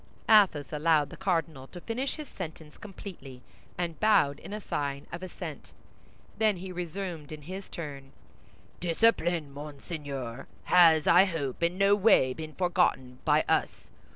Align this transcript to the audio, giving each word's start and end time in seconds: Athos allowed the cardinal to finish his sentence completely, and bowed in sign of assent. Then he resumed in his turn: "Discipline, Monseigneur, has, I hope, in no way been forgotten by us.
Athos 0.27 0.73
allowed 0.73 1.11
the 1.11 1.15
cardinal 1.15 1.67
to 1.67 1.79
finish 1.79 2.15
his 2.15 2.27
sentence 2.27 2.75
completely, 2.79 3.43
and 3.77 3.99
bowed 3.99 4.39
in 4.39 4.59
sign 4.59 5.05
of 5.11 5.21
assent. 5.21 5.73
Then 6.39 6.57
he 6.57 6.71
resumed 6.71 7.31
in 7.31 7.43
his 7.43 7.69
turn: 7.69 8.11
"Discipline, 8.79 9.51
Monseigneur, 9.53 10.47
has, 10.63 11.05
I 11.05 11.25
hope, 11.25 11.61
in 11.61 11.77
no 11.77 11.93
way 11.93 12.33
been 12.33 12.55
forgotten 12.55 13.19
by 13.25 13.45
us. 13.47 13.91